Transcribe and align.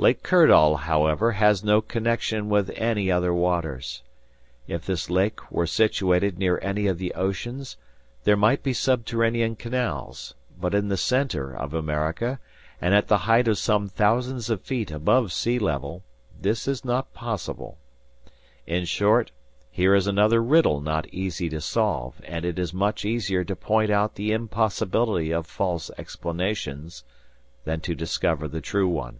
Lake 0.00 0.22
Kirdall, 0.22 0.76
however, 0.76 1.32
has 1.32 1.62
no 1.62 1.82
connection 1.82 2.48
with 2.48 2.70
any 2.70 3.12
other 3.12 3.34
waters. 3.34 4.00
If 4.66 4.86
this 4.86 5.10
lake 5.10 5.50
were 5.52 5.66
situated 5.66 6.38
near 6.38 6.58
any 6.62 6.86
of 6.86 6.96
the 6.96 7.12
oceans, 7.12 7.76
there 8.24 8.34
might 8.34 8.62
be 8.62 8.72
subterranean 8.72 9.56
canals; 9.56 10.32
but 10.58 10.74
in 10.74 10.88
the 10.88 10.96
center 10.96 11.54
of 11.54 11.74
America, 11.74 12.40
and 12.80 12.94
at 12.94 13.08
the 13.08 13.18
height 13.18 13.46
of 13.46 13.58
some 13.58 13.88
thousands 13.88 14.48
of 14.48 14.62
feet 14.62 14.90
above 14.90 15.32
sea 15.34 15.58
level, 15.58 16.02
this 16.40 16.66
is 16.66 16.82
not 16.82 17.12
possible. 17.12 17.76
In 18.66 18.86
short, 18.86 19.32
here 19.70 19.94
is 19.94 20.06
another 20.06 20.42
riddle 20.42 20.80
not 20.80 21.06
easy 21.10 21.50
to 21.50 21.60
solve, 21.60 22.22
and 22.24 22.46
it 22.46 22.58
is 22.58 22.72
much 22.72 23.04
easier 23.04 23.44
to 23.44 23.54
point 23.54 23.90
out 23.90 24.14
the 24.14 24.32
impossibility 24.32 25.30
of 25.30 25.46
false 25.46 25.90
explanations, 25.98 27.04
than 27.64 27.80
to 27.82 27.94
discover 27.94 28.48
the 28.48 28.62
true 28.62 28.88
one. 28.88 29.18